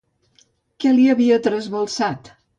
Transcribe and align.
Què 0.85 0.95
li 0.95 1.05
havia 1.15 1.39
trasbalsat? 1.51 2.35